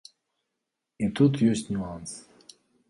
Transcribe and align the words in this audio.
І 1.03 1.11
тут 1.21 1.33
ёсць 1.51 1.65
нюанс. 1.77 2.19